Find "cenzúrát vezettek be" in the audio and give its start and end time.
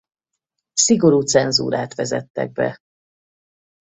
1.21-2.77